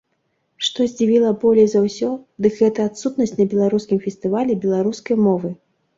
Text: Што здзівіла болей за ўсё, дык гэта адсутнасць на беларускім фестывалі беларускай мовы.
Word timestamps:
Што 0.67 0.85
здзівіла 0.93 1.33
болей 1.43 1.67
за 1.73 1.83
ўсё, 1.83 2.09
дык 2.45 2.57
гэта 2.61 2.79
адсутнасць 2.89 3.35
на 3.41 3.47
беларускім 3.55 3.97
фестывалі 4.07 4.57
беларускай 4.65 5.15
мовы. 5.29 5.49